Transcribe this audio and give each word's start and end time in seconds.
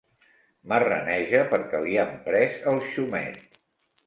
Marraneja 0.71 1.41
perquè 1.51 1.83
li 1.83 1.93
han 2.05 2.17
pres 2.29 2.57
el 2.73 2.83
xumet. 2.95 3.41